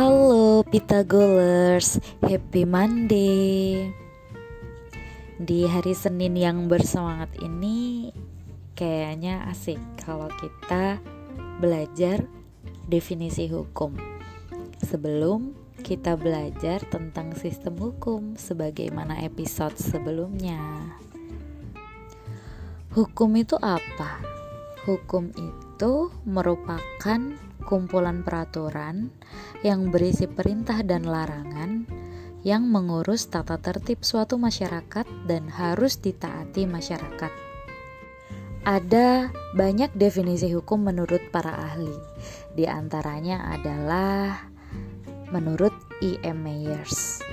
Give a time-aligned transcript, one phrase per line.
[0.00, 3.84] Halo Pitagolers, happy Monday.
[5.36, 8.08] Di hari Senin yang bersemangat ini
[8.72, 10.96] kayaknya asik kalau kita
[11.60, 12.24] belajar
[12.88, 13.92] definisi hukum.
[14.80, 15.52] Sebelum
[15.84, 20.96] kita belajar tentang sistem hukum sebagaimana episode sebelumnya.
[22.96, 24.16] Hukum itu apa?
[24.88, 29.12] Hukum itu merupakan kumpulan peraturan
[29.60, 31.84] yang berisi perintah dan larangan
[32.40, 37.32] yang mengurus tata tertib suatu masyarakat dan harus ditaati masyarakat.
[38.64, 41.92] Ada banyak definisi hukum menurut para ahli.
[42.52, 44.48] Di antaranya adalah
[45.32, 45.72] menurut
[46.04, 46.44] E.M.
[46.44, 47.24] Myers.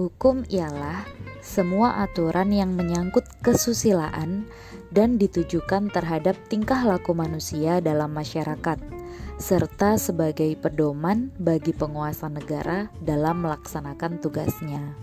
[0.00, 1.04] Hukum ialah
[1.44, 4.48] semua aturan yang menyangkut kesusilaan
[4.88, 9.03] dan ditujukan terhadap tingkah laku manusia dalam masyarakat
[9.36, 14.94] serta sebagai pedoman bagi penguasa negara dalam melaksanakan tugasnya.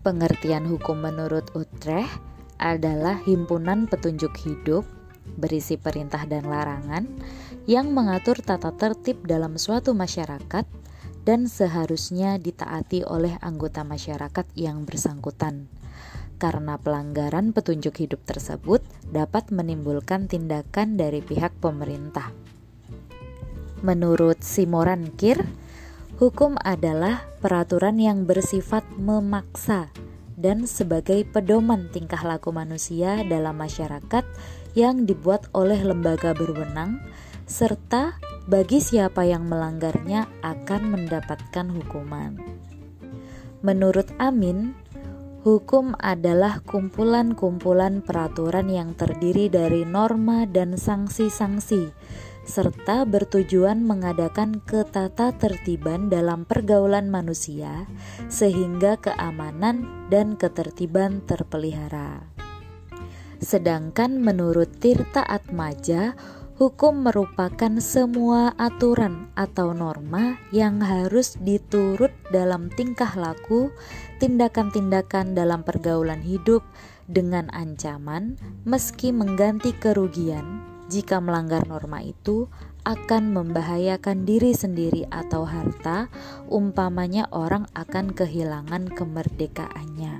[0.00, 2.16] Pengertian hukum menurut Utrecht
[2.56, 4.88] adalah himpunan petunjuk hidup
[5.36, 7.04] berisi perintah dan larangan
[7.68, 10.64] yang mengatur tata tertib dalam suatu masyarakat
[11.24, 15.68] dan seharusnya ditaati oleh anggota masyarakat yang bersangkutan.
[16.40, 18.80] Karena pelanggaran petunjuk hidup tersebut
[19.12, 22.32] dapat menimbulkan tindakan dari pihak pemerintah.
[23.80, 25.40] Menurut Simoran Kir,
[26.20, 29.88] hukum adalah peraturan yang bersifat memaksa
[30.36, 34.24] dan sebagai pedoman tingkah laku manusia dalam masyarakat
[34.76, 37.00] yang dibuat oleh lembaga berwenang
[37.48, 42.36] serta bagi siapa yang melanggarnya akan mendapatkan hukuman.
[43.64, 44.76] Menurut Amin,
[45.40, 51.92] hukum adalah kumpulan-kumpulan peraturan yang terdiri dari norma dan sanksi-sanksi
[52.50, 57.86] serta bertujuan mengadakan ketata tertiban dalam pergaulan manusia
[58.26, 62.26] sehingga keamanan dan ketertiban terpelihara.
[63.38, 66.18] Sedangkan menurut Tirta Atmaja,
[66.60, 73.72] hukum merupakan semua aturan atau norma yang harus diturut dalam tingkah laku,
[74.20, 76.60] tindakan-tindakan dalam pergaulan hidup
[77.08, 78.36] dengan ancaman
[78.68, 82.50] meski mengganti kerugian jika melanggar norma itu
[82.82, 86.10] akan membahayakan diri sendiri atau harta,
[86.50, 90.14] umpamanya orang akan kehilangan kemerdekaannya.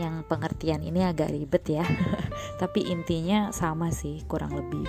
[0.00, 1.84] Yang pengertian ini agak ribet ya,
[2.62, 4.88] tapi intinya sama sih, kurang lebih.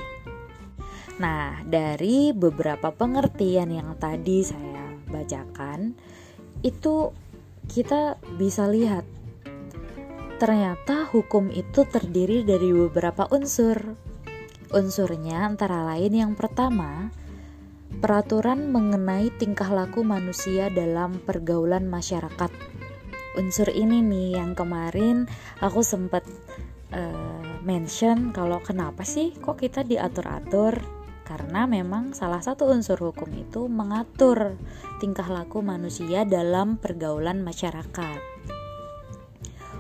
[1.20, 5.94] Nah, dari beberapa pengertian yang tadi saya bacakan,
[6.64, 7.12] itu
[7.68, 9.04] kita bisa lihat
[10.42, 13.94] ternyata hukum itu terdiri dari beberapa unsur
[14.72, 17.12] Unsurnya antara lain yang pertama,
[18.00, 22.48] peraturan mengenai tingkah laku manusia dalam pergaulan masyarakat.
[23.36, 25.28] Unsur ini nih yang kemarin
[25.60, 26.24] aku sempat
[26.96, 30.80] uh, mention kalau kenapa sih kok kita diatur-atur
[31.28, 34.56] karena memang salah satu unsur hukum itu mengatur
[35.04, 38.20] tingkah laku manusia dalam pergaulan masyarakat.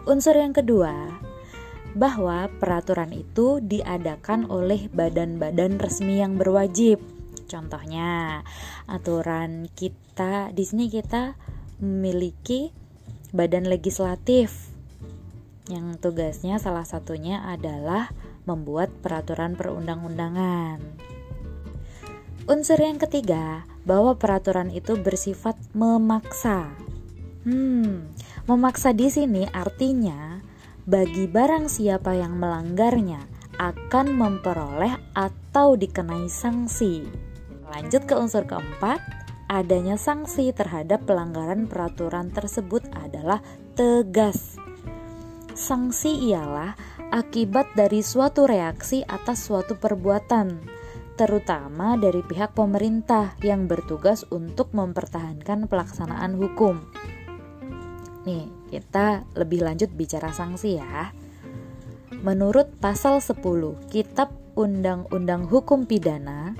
[0.03, 1.20] Unsur yang kedua,
[1.93, 7.03] bahwa peraturan itu diadakan oleh badan-badan resmi yang berwajib.
[7.51, 8.41] Contohnya,
[8.87, 11.35] aturan kita di sini kita
[11.83, 12.71] memiliki
[13.35, 14.71] badan legislatif
[15.67, 18.11] yang tugasnya salah satunya adalah
[18.43, 20.79] membuat peraturan perundang-undangan.
[22.49, 26.69] Unsur yang ketiga, bahwa peraturan itu bersifat memaksa.
[27.41, 28.13] Hmm,
[28.45, 30.30] memaksa di sini artinya
[30.89, 33.21] bagi barang siapa yang melanggarnya
[33.61, 37.05] akan memperoleh atau dikenai sanksi.
[37.69, 38.99] Lanjut ke unsur keempat,
[39.51, 43.43] adanya sanksi terhadap pelanggaran peraturan tersebut adalah
[43.77, 44.57] tegas.
[45.53, 46.73] Sanksi ialah
[47.11, 50.63] akibat dari suatu reaksi atas suatu perbuatan,
[51.19, 56.81] terutama dari pihak pemerintah yang bertugas untuk mempertahankan pelaksanaan hukum.
[58.23, 61.11] Nih, kita lebih lanjut bicara sanksi ya.
[62.23, 63.43] Menurut pasal 10
[63.91, 66.55] Kitab Undang-Undang Hukum Pidana,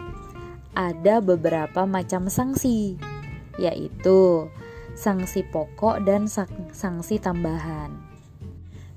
[0.75, 2.99] ada beberapa macam sanksi,
[3.55, 4.51] yaitu
[4.95, 6.27] sanksi pokok dan
[6.71, 7.95] sanksi tambahan.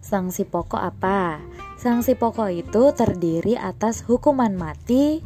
[0.04, 1.40] Sanksi pokok apa?
[1.80, 5.24] Sanksi pokok itu terdiri atas hukuman mati,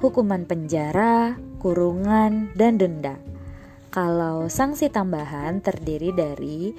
[0.00, 3.16] hukuman penjara, kurungan, dan denda.
[3.94, 6.74] Kalau sanksi tambahan terdiri dari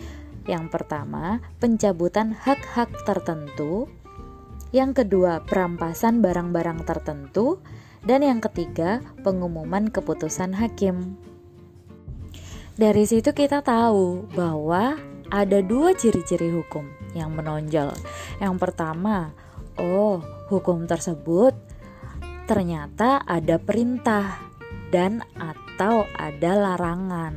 [0.46, 3.90] yang pertama, pencabutan hak-hak tertentu,
[4.70, 7.58] yang kedua, perampasan barang-barang tertentu,
[8.06, 11.18] dan yang ketiga, pengumuman keputusan hakim.
[12.78, 15.00] Dari situ kita tahu bahwa
[15.34, 16.86] ada dua ciri-ciri hukum
[17.18, 17.96] yang menonjol.
[18.38, 19.34] Yang pertama,
[19.80, 20.22] oh,
[20.52, 21.56] hukum tersebut
[22.46, 24.38] ternyata ada perintah
[24.94, 27.34] dan atau ada larangan.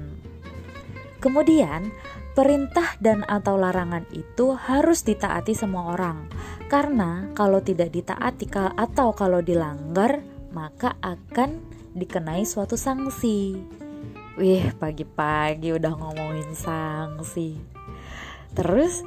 [1.19, 1.91] Kemudian,
[2.39, 6.31] perintah dan atau larangan itu harus ditaati semua orang.
[6.71, 8.47] Karena kalau tidak ditaati
[8.79, 10.23] atau kalau dilanggar,
[10.55, 11.59] maka akan
[11.99, 13.59] dikenai suatu sanksi.
[14.39, 17.59] Wih, pagi-pagi udah ngomongin sanksi.
[18.55, 19.03] Terus,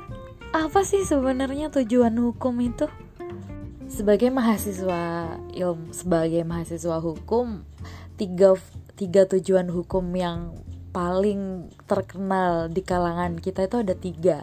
[0.52, 2.92] apa sih sebenarnya tujuan hukum itu?
[3.88, 7.64] Sebagai mahasiswa ilmu, sebagai mahasiswa hukum,
[8.20, 8.60] tiga,
[9.00, 10.52] tiga tujuan hukum yang
[10.92, 14.40] paling terkenal di kalangan kita itu ada tiga,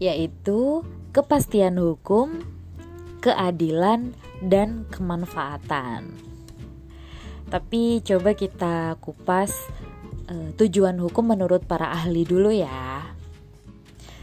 [0.00, 0.82] yaitu
[1.12, 2.44] kepastian hukum,
[3.20, 6.16] keadilan, dan kemanfaatan.
[7.48, 9.52] Tapi coba kita kupas
[10.28, 13.08] uh, tujuan hukum menurut para ahli dulu ya.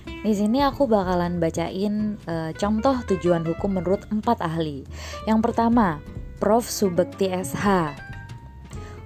[0.05, 4.85] Di sini aku bakalan bacain uh, contoh tujuan hukum menurut empat ahli.
[5.25, 6.01] Yang pertama,
[6.37, 6.65] Prof.
[6.69, 7.65] Subekti SH.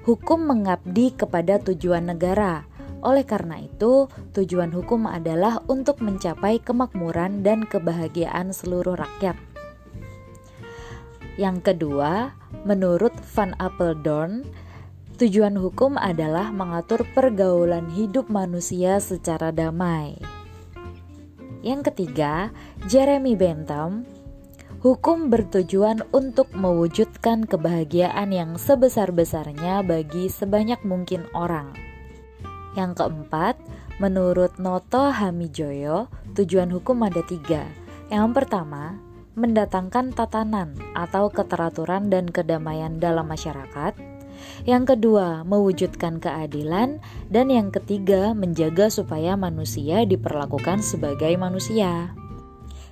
[0.09, 2.65] Hukum mengabdi kepada tujuan negara.
[3.05, 9.37] Oleh karena itu, tujuan hukum adalah untuk mencapai kemakmuran dan kebahagiaan seluruh rakyat.
[11.37, 12.33] Yang kedua,
[12.65, 14.49] menurut Van Apeldoorn,
[15.21, 20.17] tujuan hukum adalah mengatur pergaulan hidup manusia secara damai.
[21.61, 22.49] Yang ketiga,
[22.89, 24.09] Jeremy Bentham,
[24.79, 31.75] hukum bertujuan untuk mewujudkan kebahagiaan yang sebesar-besarnya bagi sebanyak mungkin orang.
[32.79, 33.59] Yang keempat,
[33.99, 37.67] menurut Noto Hamijoyo, tujuan hukum ada tiga.
[38.07, 38.95] Yang pertama,
[39.35, 43.95] mendatangkan tatanan atau keteraturan dan kedamaian dalam masyarakat.
[44.63, 52.15] Yang kedua, mewujudkan keadilan, dan yang ketiga, menjaga supaya manusia diperlakukan sebagai manusia.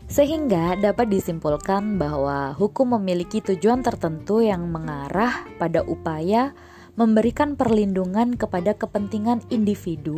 [0.07, 6.55] Sehingga dapat disimpulkan bahwa hukum memiliki tujuan tertentu yang mengarah pada upaya
[6.95, 10.17] memberikan perlindungan kepada kepentingan individu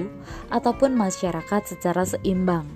[0.53, 2.69] ataupun masyarakat secara seimbang.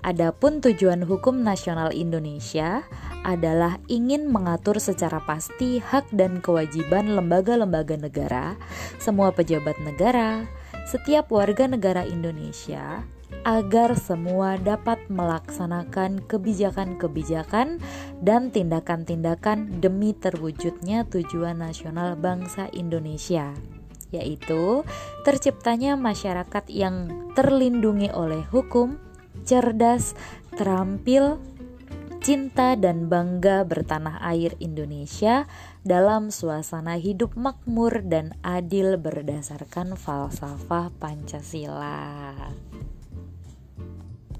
[0.00, 2.86] Adapun tujuan hukum nasional Indonesia
[3.26, 8.54] adalah ingin mengatur secara pasti hak dan kewajiban lembaga-lembaga negara,
[9.02, 10.46] semua pejabat negara,
[10.86, 13.02] setiap warga negara Indonesia
[13.46, 17.78] agar semua dapat melaksanakan kebijakan-kebijakan
[18.22, 23.54] dan tindakan-tindakan demi terwujudnya tujuan nasional bangsa Indonesia
[24.14, 24.86] yaitu
[25.26, 29.02] terciptanya masyarakat yang terlindungi oleh hukum,
[29.42, 30.14] cerdas,
[30.54, 31.42] terampil,
[32.22, 35.46] cinta dan bangga bertanah air Indonesia
[35.86, 42.50] dalam suasana hidup makmur dan adil berdasarkan falsafah Pancasila.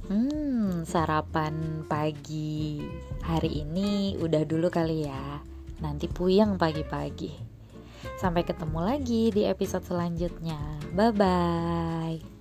[0.07, 2.79] Hmm, sarapan pagi
[3.27, 5.43] hari ini udah dulu kali ya.
[5.83, 7.35] Nanti puyeng pagi-pagi.
[8.15, 10.63] Sampai ketemu lagi di episode selanjutnya.
[10.95, 12.36] Bye bye.